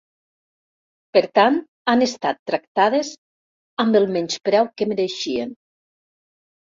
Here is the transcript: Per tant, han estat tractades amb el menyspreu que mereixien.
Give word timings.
Per 1.17 1.21
tant, 1.39 1.57
han 1.91 2.05
estat 2.05 2.39
tractades 2.51 3.11
amb 3.83 3.99
el 3.99 4.07
menyspreu 4.15 4.71
que 4.81 4.89
mereixien. 4.93 5.53